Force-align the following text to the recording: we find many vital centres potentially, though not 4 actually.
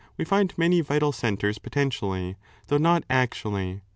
we 0.17 0.25
find 0.25 0.57
many 0.57 0.81
vital 0.81 1.11
centres 1.11 1.59
potentially, 1.59 2.35
though 2.69 2.79
not 2.79 3.03
4 3.07 3.17
actually. 3.17 3.81